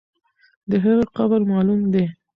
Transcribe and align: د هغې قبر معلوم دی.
د 0.69 0.71
هغې 0.83 1.05
قبر 1.17 1.41
معلوم 1.51 1.81
دی. 1.93 2.05